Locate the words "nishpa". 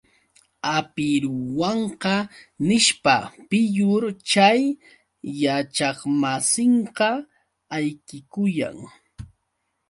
2.67-3.15